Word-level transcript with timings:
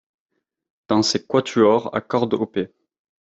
Dans 0.87 1.03
ses 1.03 1.23
quatuors 1.27 1.95
à 1.95 2.01
cordes 2.01 2.33
op. 2.33 2.57